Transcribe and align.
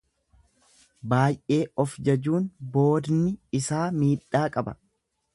Baay'ee 1.11 1.59
of 1.83 1.93
jajuun 2.07 2.47
boodni 2.77 3.29
isaa 3.61 3.83
miidhaa 3.99 4.45
qaba. 4.57 4.75